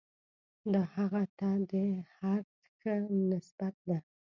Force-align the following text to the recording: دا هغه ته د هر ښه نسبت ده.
دا 0.73 0.81
هغه 0.95 1.23
ته 1.39 1.49
د 1.71 1.73
هر 2.15 2.41
ښه 2.77 2.93
نسبت 3.31 3.75
ده. 3.89 3.97